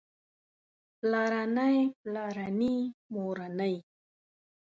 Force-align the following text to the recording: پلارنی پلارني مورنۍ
پلارنی 0.99 1.77
پلارني 1.99 2.75
مورنۍ 3.13 3.75